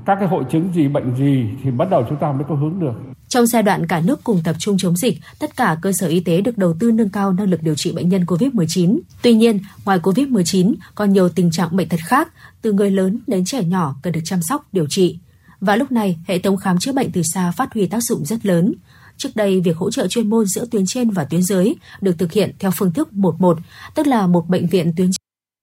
[0.06, 2.80] các cái hội chứng gì bệnh gì thì bắt đầu chúng ta mới có hướng
[2.80, 2.94] được
[3.30, 6.20] trong giai đoạn cả nước cùng tập trung chống dịch, tất cả cơ sở y
[6.20, 8.98] tế được đầu tư nâng cao năng lực điều trị bệnh nhân COVID-19.
[9.22, 12.28] Tuy nhiên, ngoài COVID-19, còn nhiều tình trạng bệnh tật khác,
[12.62, 15.18] từ người lớn đến trẻ nhỏ cần được chăm sóc, điều trị.
[15.60, 18.46] Và lúc này, hệ thống khám chữa bệnh từ xa phát huy tác dụng rất
[18.46, 18.74] lớn.
[19.16, 22.32] Trước đây, việc hỗ trợ chuyên môn giữa tuyến trên và tuyến dưới được thực
[22.32, 23.58] hiện theo phương thức 11,
[23.94, 25.10] tức là một bệnh viện tuyến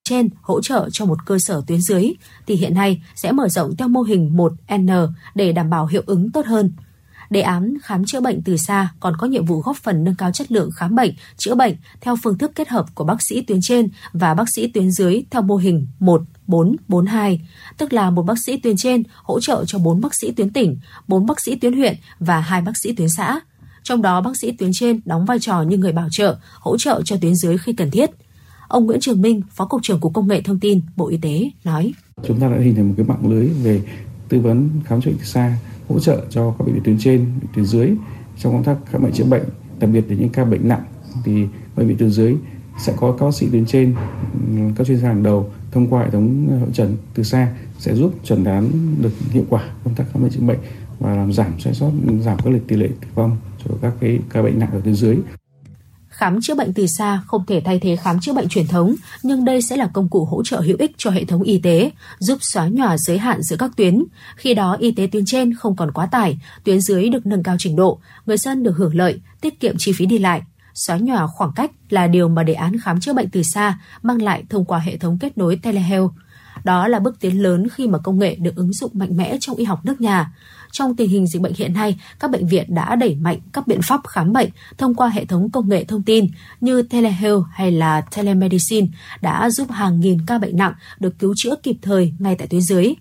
[0.10, 2.14] trên hỗ trợ cho một cơ sở tuyến dưới,
[2.48, 6.32] thì hiện nay sẽ mở rộng theo mô hình 1N để đảm bảo hiệu ứng
[6.32, 6.74] tốt hơn.
[7.30, 10.32] Đề án khám chữa bệnh từ xa còn có nhiệm vụ góp phần nâng cao
[10.32, 13.60] chất lượng khám bệnh, chữa bệnh theo phương thức kết hợp của bác sĩ tuyến
[13.62, 17.42] trên và bác sĩ tuyến dưới theo mô hình 1 4 4 2,
[17.78, 20.78] tức là một bác sĩ tuyến trên hỗ trợ cho 4 bác sĩ tuyến tỉnh,
[21.08, 23.40] 4 bác sĩ tuyến huyện và 2 bác sĩ tuyến xã.
[23.84, 27.02] Trong đó bác sĩ tuyến trên đóng vai trò như người bảo trợ, hỗ trợ
[27.06, 28.10] cho tuyến dưới khi cần thiết.
[28.68, 31.50] Ông Nguyễn Trường Minh, Phó Cục trưởng Cục Công nghệ Thông tin, Bộ Y tế
[31.64, 31.94] nói.
[32.28, 33.82] Chúng ta đã hình thành một cái mạng lưới về
[34.30, 35.58] tư vấn khám chữa bệnh xa
[35.90, 37.92] hỗ trợ cho các bệnh viện tuyến trên, tuyến dưới
[38.38, 39.44] trong công tác khám bệnh chữa bệnh,
[39.80, 40.84] đặc biệt là những ca bệnh nặng
[41.26, 42.36] thì bệnh viện tuyến dưới
[42.80, 43.96] sẽ có các bác sĩ tuyến trên,
[44.76, 47.48] các chuyên gia hàng đầu thông qua hệ thống ờ, hội trần từ xa
[47.80, 50.60] sẽ giúp chẩn đoán được hiệu quả công tác khám bệnh chữa bệnh
[51.00, 54.20] và làm giảm sai sót, giảm các lịch tỷ lệ tử vong cho các cái
[54.30, 55.18] ca bệnh nặng ở tuyến dưới
[56.18, 59.46] khám chữa bệnh từ xa không thể thay thế khám chữa bệnh truyền thống, nhưng
[59.46, 62.38] đây sẽ là công cụ hỗ trợ hữu ích cho hệ thống y tế, giúp
[62.42, 64.04] xóa nhòa giới hạn giữa các tuyến.
[64.36, 67.56] Khi đó y tế tuyến trên không còn quá tải, tuyến dưới được nâng cao
[67.60, 70.42] trình độ, người dân được hưởng lợi, tiết kiệm chi phí đi lại.
[70.78, 74.22] Xóa nhòa khoảng cách là điều mà đề án khám chữa bệnh từ xa mang
[74.22, 76.12] lại thông qua hệ thống kết nối telehealth.
[76.64, 79.56] Đó là bước tiến lớn khi mà công nghệ được ứng dụng mạnh mẽ trong
[79.56, 80.34] y học nước nhà.
[80.72, 83.82] Trong tình hình dịch bệnh hiện nay, các bệnh viện đã đẩy mạnh các biện
[83.82, 86.28] pháp khám bệnh thông qua hệ thống công nghệ thông tin
[86.62, 88.88] như telehealth hay là telemedicine
[89.22, 92.62] đã giúp hàng nghìn ca bệnh nặng được cứu chữa kịp thời ngay tại tuyến
[92.62, 92.94] dưới.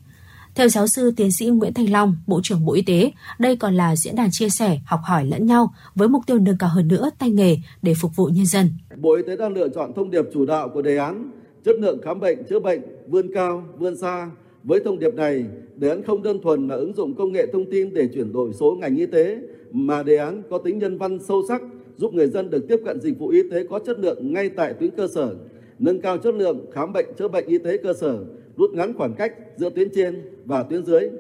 [0.56, 3.74] Theo giáo sư tiến sĩ Nguyễn Thanh Long, Bộ trưởng Bộ Y tế, đây còn
[3.74, 6.88] là diễn đàn chia sẻ, học hỏi lẫn nhau với mục tiêu nâng cao hơn
[6.88, 8.70] nữa tay nghề để phục vụ nhân dân.
[8.96, 11.30] Bộ Y tế đang lựa chọn thông điệp chủ đạo của đề án
[11.64, 14.30] chất lượng khám bệnh chữa bệnh vươn cao, vươn xa.
[14.64, 15.44] Với thông điệp này,
[15.76, 18.52] đề án không đơn thuần là ứng dụng công nghệ thông tin để chuyển đổi
[18.52, 19.38] số ngành y tế,
[19.72, 21.62] mà đề án có tính nhân văn sâu sắc,
[21.96, 24.74] giúp người dân được tiếp cận dịch vụ y tế có chất lượng ngay tại
[24.74, 25.34] tuyến cơ sở,
[25.78, 28.24] nâng cao chất lượng khám bệnh chữa bệnh y tế cơ sở,
[28.56, 31.10] rút ngắn khoảng cách giữa tuyến trên và tuyến dưới.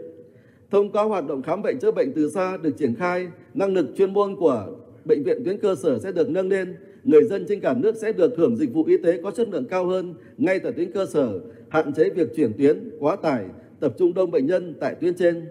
[0.70, 3.86] Thông qua hoạt động khám bệnh chữa bệnh từ xa được triển khai, năng lực
[3.96, 4.66] chuyên môn của
[5.04, 8.12] bệnh viện tuyến cơ sở sẽ được nâng lên, người dân trên cả nước sẽ
[8.12, 11.06] được hưởng dịch vụ y tế có chất lượng cao hơn ngay tại tuyến cơ
[11.06, 13.44] sở, hạn chế việc chuyển tuyến, quá tải,
[13.80, 15.46] tập trung đông bệnh nhân tại tuyến trên.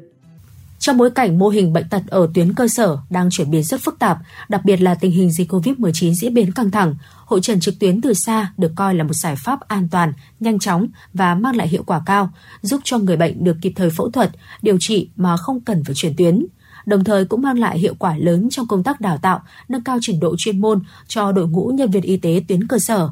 [0.79, 3.81] Trong bối cảnh mô hình bệnh tật ở tuyến cơ sở đang chuyển biến rất
[3.81, 4.17] phức tạp,
[4.49, 8.01] đặc biệt là tình hình dịch COVID-19 diễn biến căng thẳng, hội trần trực tuyến
[8.01, 11.67] từ xa được coi là một giải pháp an toàn, nhanh chóng và mang lại
[11.67, 12.29] hiệu quả cao,
[12.61, 15.95] giúp cho người bệnh được kịp thời phẫu thuật, điều trị mà không cần phải
[15.95, 16.45] chuyển tuyến
[16.85, 19.97] đồng thời cũng mang lại hiệu quả lớn trong công tác đào tạo, nâng cao
[20.01, 23.09] trình độ chuyên môn cho đội ngũ nhân viên y tế tuyến cơ sở.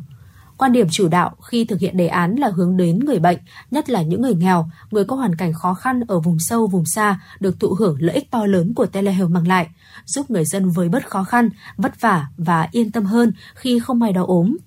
[0.57, 3.37] Quan điểm chủ đạo khi thực hiện đề án là hướng đến người bệnh,
[3.71, 6.85] nhất là những người nghèo, người có hoàn cảnh khó khăn ở vùng sâu, vùng
[6.85, 9.67] xa được thụ hưởng lợi ích to lớn của telehealth mang lại,
[10.05, 13.99] giúp người dân với bớt khó khăn, vất vả và yên tâm hơn khi không
[13.99, 14.57] may đau ốm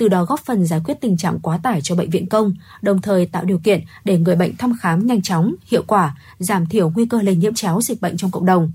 [0.00, 3.00] từ đó góp phần giải quyết tình trạng quá tải cho bệnh viện công, đồng
[3.00, 6.90] thời tạo điều kiện để người bệnh thăm khám nhanh chóng, hiệu quả, giảm thiểu
[6.90, 8.72] nguy cơ lây nhiễm chéo dịch bệnh trong cộng đồng.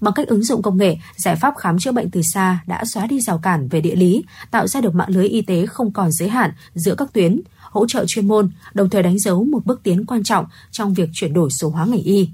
[0.00, 3.06] Bằng cách ứng dụng công nghệ, giải pháp khám chữa bệnh từ xa đã xóa
[3.06, 6.12] đi rào cản về địa lý, tạo ra được mạng lưới y tế không còn
[6.12, 9.80] giới hạn giữa các tuyến, hỗ trợ chuyên môn, đồng thời đánh dấu một bước
[9.82, 12.28] tiến quan trọng trong việc chuyển đổi số hóa ngành y.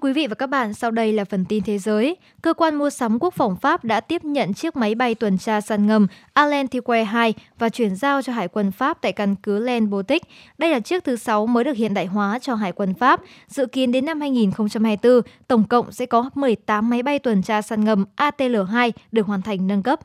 [0.00, 2.16] quý vị và các bạn, sau đây là phần tin thế giới.
[2.42, 5.60] Cơ quan mua sắm quốc phòng Pháp đã tiếp nhận chiếc máy bay tuần tra
[5.60, 9.90] săn ngầm Alentiquet 2 và chuyển giao cho Hải quân Pháp tại căn cứ Len
[9.90, 10.22] Baltic.
[10.58, 13.20] Đây là chiếc thứ 6 mới được hiện đại hóa cho Hải quân Pháp.
[13.48, 17.84] Dự kiến đến năm 2024, tổng cộng sẽ có 18 máy bay tuần tra săn
[17.84, 20.00] ngầm ATL-2 được hoàn thành nâng cấp.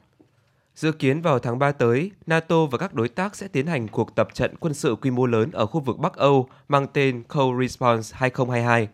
[0.75, 4.15] Dự kiến vào tháng 3 tới, NATO và các đối tác sẽ tiến hành cuộc
[4.15, 7.61] tập trận quân sự quy mô lớn ở khu vực Bắc Âu mang tên Cold
[7.61, 8.87] Response 2022.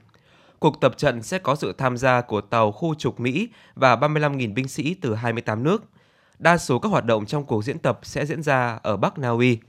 [0.61, 4.53] Cuộc tập trận sẽ có sự tham gia của tàu khu trục Mỹ và 35.000
[4.53, 5.83] binh sĩ từ 28 nước.
[6.39, 9.29] Đa số các hoạt động trong cuộc diễn tập sẽ diễn ra ở Bắc Na
[9.29, 9.59] Uy.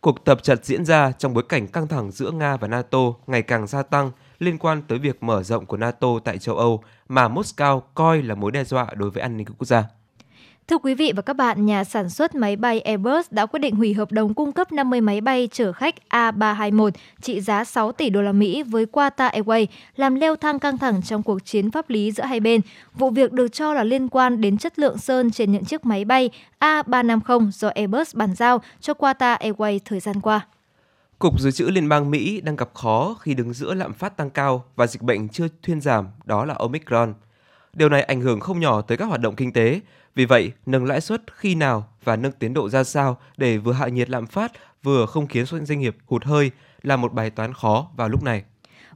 [0.00, 3.42] Cuộc tập trận diễn ra trong bối cảnh căng thẳng giữa Nga và NATO ngày
[3.42, 7.28] càng gia tăng liên quan tới việc mở rộng của NATO tại châu Âu mà
[7.28, 9.84] Moscow coi là mối đe dọa đối với an ninh quốc gia.
[10.70, 13.74] Thưa quý vị và các bạn, nhà sản xuất máy bay Airbus đã quyết định
[13.74, 16.90] hủy hợp đồng cung cấp 50 máy bay chở khách A321
[17.22, 21.02] trị giá 6 tỷ đô la Mỹ với Qatar Airways, làm leo thang căng thẳng
[21.02, 22.60] trong cuộc chiến pháp lý giữa hai bên.
[22.94, 26.04] Vụ việc được cho là liên quan đến chất lượng sơn trên những chiếc máy
[26.04, 26.30] bay
[26.60, 30.46] A350 do Airbus bàn giao cho Qatar Airways thời gian qua.
[31.18, 34.30] Cục Dự trữ Liên bang Mỹ đang gặp khó khi đứng giữa lạm phát tăng
[34.30, 37.14] cao và dịch bệnh chưa thuyên giảm, đó là Omicron.
[37.74, 39.80] Điều này ảnh hưởng không nhỏ tới các hoạt động kinh tế,
[40.14, 43.72] vì vậy, nâng lãi suất khi nào và nâng tiến độ ra sao để vừa
[43.72, 46.50] hạ nhiệt lạm phát vừa không khiến doanh nghiệp hụt hơi
[46.82, 48.44] là một bài toán khó vào lúc này.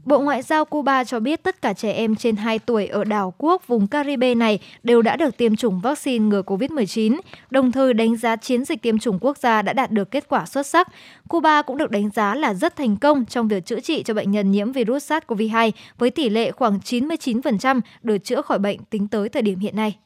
[0.05, 3.35] Bộ Ngoại giao Cuba cho biết tất cả trẻ em trên 2 tuổi ở đảo
[3.39, 8.17] quốc vùng Caribe này đều đã được tiêm chủng vaccine ngừa COVID-19, đồng thời đánh
[8.17, 10.89] giá chiến dịch tiêm chủng quốc gia đã đạt được kết quả xuất sắc.
[11.29, 14.31] Cuba cũng được đánh giá là rất thành công trong việc chữa trị cho bệnh
[14.31, 19.29] nhân nhiễm virus SARS-CoV-2 với tỷ lệ khoảng 99% được chữa khỏi bệnh tính tới
[19.29, 19.97] thời điểm hiện nay.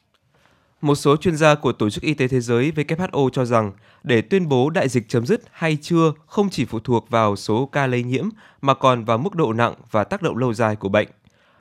[0.80, 4.20] Một số chuyên gia của Tổ chức Y tế Thế giới WHO cho rằng để
[4.20, 7.86] tuyên bố đại dịch chấm dứt hay chưa không chỉ phụ thuộc vào số ca
[7.86, 8.28] lây nhiễm
[8.62, 11.08] mà còn vào mức độ nặng và tác động lâu dài của bệnh.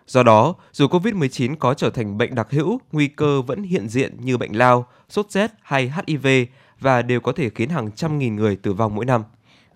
[0.07, 4.17] Do đó, dù COVID-19 có trở thành bệnh đặc hữu, nguy cơ vẫn hiện diện
[4.21, 6.27] như bệnh lao, sốt rét hay HIV
[6.79, 9.23] và đều có thể khiến hàng trăm nghìn người tử vong mỗi năm.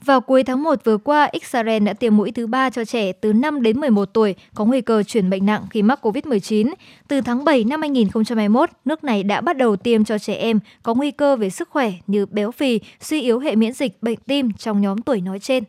[0.05, 3.33] Vào cuối tháng 1 vừa qua, Israel đã tiêm mũi thứ ba cho trẻ từ
[3.33, 6.73] 5 đến 11 tuổi có nguy cơ chuyển bệnh nặng khi mắc COVID-19.
[7.07, 10.93] Từ tháng 7 năm 2021, nước này đã bắt đầu tiêm cho trẻ em có
[10.93, 14.53] nguy cơ về sức khỏe như béo phì, suy yếu hệ miễn dịch, bệnh tim
[14.53, 15.63] trong nhóm tuổi nói trên.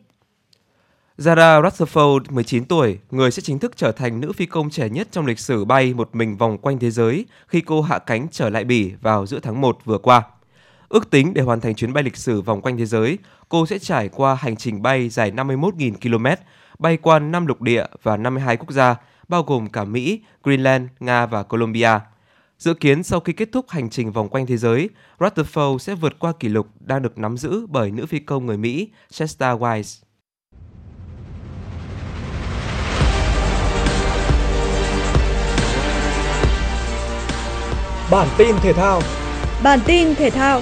[1.17, 5.07] Zara Rutherford, 19 tuổi, người sẽ chính thức trở thành nữ phi công trẻ nhất
[5.11, 8.49] trong lịch sử bay một mình vòng quanh thế giới khi cô hạ cánh trở
[8.49, 10.23] lại Bỉ vào giữa tháng 1 vừa qua.
[10.93, 13.17] Ước tính để hoàn thành chuyến bay lịch sử vòng quanh thế giới,
[13.49, 16.43] cô sẽ trải qua hành trình bay dài 51.000 km,
[16.79, 18.95] bay qua 5 lục địa và 52 quốc gia,
[19.27, 21.99] bao gồm cả Mỹ, Greenland, Nga và Colombia.
[22.57, 26.19] Dự kiến sau khi kết thúc hành trình vòng quanh thế giới, Rutherford sẽ vượt
[26.19, 30.03] qua kỷ lục đang được nắm giữ bởi nữ phi công người Mỹ Shasta Wise.
[38.11, 39.01] Bản tin thể thao
[39.63, 40.61] Bản tin thể thao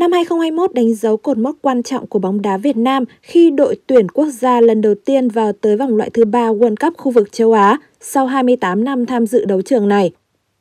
[0.00, 3.76] Năm 2021 đánh dấu cột mốc quan trọng của bóng đá Việt Nam khi đội
[3.86, 7.12] tuyển quốc gia lần đầu tiên vào tới vòng loại thứ ba World Cup khu
[7.12, 10.10] vực châu Á sau 28 năm tham dự đấu trường này.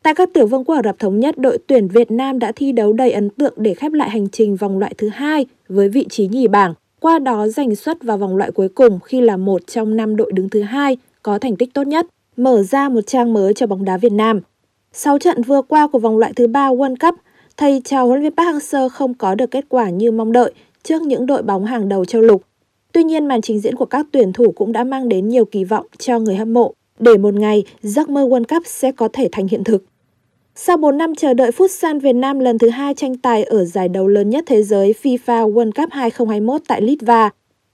[0.03, 2.71] Tại các tiểu vương quốc Ả Rập Thống Nhất, đội tuyển Việt Nam đã thi
[2.71, 6.05] đấu đầy ấn tượng để khép lại hành trình vòng loại thứ hai với vị
[6.09, 9.67] trí nhì bảng, qua đó giành suất vào vòng loại cuối cùng khi là một
[9.67, 13.33] trong năm đội đứng thứ hai có thành tích tốt nhất, mở ra một trang
[13.33, 14.41] mới cho bóng đá Việt Nam.
[14.93, 17.15] Sáu trận vừa qua của vòng loại thứ ba World Cup,
[17.59, 21.01] thầy trò huấn luyện Park Hang-seo không có được kết quả như mong đợi trước
[21.01, 22.41] những đội bóng hàng đầu châu lục.
[22.91, 25.63] Tuy nhiên, màn trình diễn của các tuyển thủ cũng đã mang đến nhiều kỳ
[25.63, 29.29] vọng cho người hâm mộ để một ngày giấc mơ World Cup sẽ có thể
[29.31, 29.83] thành hiện thực.
[30.55, 33.89] Sau 4 năm chờ đợi Futsal Việt Nam lần thứ hai tranh tài ở giải
[33.89, 37.29] đấu lớn nhất thế giới FIFA World Cup 2021 tại Litva,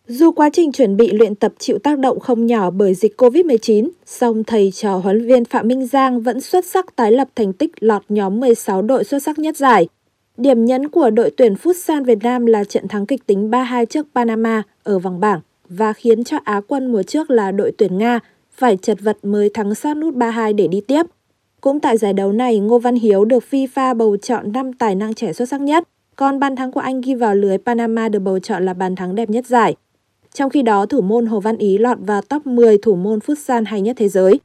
[0.07, 3.89] dù quá trình chuẩn bị luyện tập chịu tác động không nhỏ bởi dịch Covid-19,
[4.05, 7.53] song thầy trò huấn luyện viên Phạm Minh Giang vẫn xuất sắc tái lập thành
[7.53, 9.87] tích lọt nhóm 16 đội xuất sắc nhất giải.
[10.37, 14.07] Điểm nhấn của đội tuyển Futsal Việt Nam là trận thắng kịch tính 3-2 trước
[14.15, 15.39] Panama ở vòng bảng
[15.69, 18.19] và khiến cho Á quân mùa trước là đội tuyển Nga
[18.55, 21.05] phải chật vật mới thắng sát nút 3-2 để đi tiếp.
[21.61, 25.13] Cũng tại giải đấu này, Ngô Văn Hiếu được FIFA bầu chọn 5 tài năng
[25.13, 25.83] trẻ xuất sắc nhất,
[26.15, 29.15] còn bàn thắng của anh ghi vào lưới Panama được bầu chọn là bàn thắng
[29.15, 29.75] đẹp nhất giải.
[30.35, 33.63] Trong khi đó, thủ môn Hồ Văn Ý lọt vào top 10 thủ môn futsal
[33.65, 34.39] hay nhất thế giới.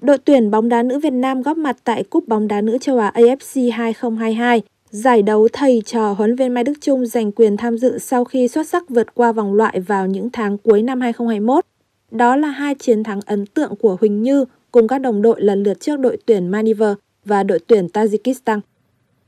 [0.00, 2.98] Đội tuyển bóng đá nữ Việt Nam góp mặt tại Cúp bóng đá nữ châu
[2.98, 7.78] Á AFC 2022, giải đấu thầy trò huấn viên Mai Đức Trung giành quyền tham
[7.78, 11.64] dự sau khi xuất sắc vượt qua vòng loại vào những tháng cuối năm 2021.
[12.10, 15.62] Đó là hai chiến thắng ấn tượng của Huỳnh Như cùng các đồng đội lần
[15.62, 18.60] lượt trước đội tuyển Maldives và đội tuyển Tajikistan.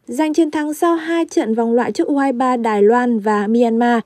[0.07, 4.01] Giành chiến thắng sau hai trận vòng loại trước U23 Đài Loan và Myanmar,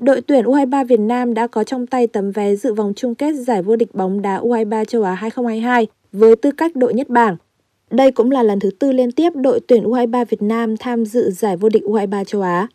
[0.00, 3.32] đội tuyển U23 Việt Nam đã có trong tay tấm vé dự vòng chung kết
[3.32, 7.36] giải vô địch bóng đá U23 châu Á 2022 với tư cách đội nhất bảng.
[7.90, 11.30] Đây cũng là lần thứ tư liên tiếp đội tuyển U23 Việt Nam tham dự
[11.30, 12.66] giải vô địch U23 châu Á.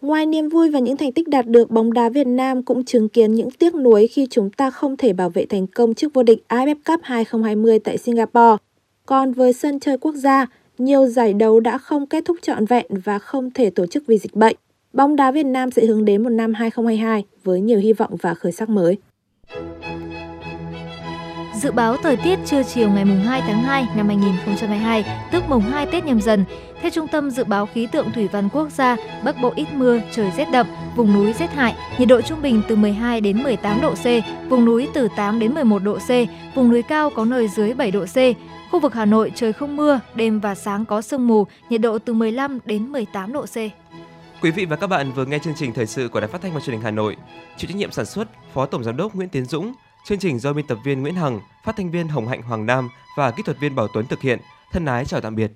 [0.00, 3.08] Ngoài niềm vui và những thành tích đạt được, bóng đá Việt Nam cũng chứng
[3.08, 6.22] kiến những tiếc nuối khi chúng ta không thể bảo vệ thành công chức vô
[6.22, 8.56] địch AFF Cup 2020 tại Singapore.
[9.06, 10.46] Còn với sân chơi quốc gia,
[10.78, 14.18] nhiều giải đấu đã không kết thúc trọn vẹn và không thể tổ chức vì
[14.18, 14.56] dịch bệnh.
[14.92, 18.34] Bóng đá Việt Nam sẽ hướng đến một năm 2022 với nhiều hy vọng và
[18.34, 18.96] khởi sắc mới.
[21.54, 25.60] Dự báo thời tiết trưa chiều ngày mùng 2 tháng 2 năm 2022, tức mùng
[25.62, 26.44] 2 Tết nhâm dần.
[26.80, 30.00] Theo Trung tâm Dự báo Khí tượng Thủy văn Quốc gia, Bắc Bộ ít mưa,
[30.12, 33.80] trời rét đậm, vùng núi rét hại, nhiệt độ trung bình từ 12 đến 18
[33.80, 34.04] độ C,
[34.50, 36.10] vùng núi từ 8 đến 11 độ C,
[36.54, 38.16] vùng núi cao có nơi dưới 7 độ C.
[38.70, 41.98] Khu vực Hà Nội trời không mưa, đêm và sáng có sương mù, nhiệt độ
[41.98, 43.56] từ 15 đến 18 độ C.
[44.42, 46.54] Quý vị và các bạn vừa nghe chương trình thời sự của Đài Phát thanh
[46.54, 47.16] và Truyền hình Hà Nội.
[47.56, 49.72] Chịu trách nhiệm sản xuất Phó Tổng giám đốc Nguyễn Tiến Dũng,
[50.04, 52.88] chương trình do biên tập viên Nguyễn Hằng, phát thanh viên Hồng Hạnh Hoàng Nam
[53.16, 54.38] và kỹ thuật viên Bảo Tuấn thực hiện.
[54.72, 55.50] Thân ái chào tạm biệt.